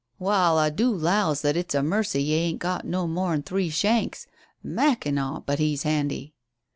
[0.17, 4.25] "Wa'al, I do 'lows that it's a mercy 'e ain't got no more'n three shanks.
[4.63, 5.41] Mackinaw!
[5.41, 6.33] but he's handy."